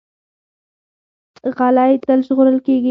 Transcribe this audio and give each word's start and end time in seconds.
غلی، 1.57 1.93
تل 2.05 2.19
ژغورل 2.27 2.57
کېږي. 2.65 2.79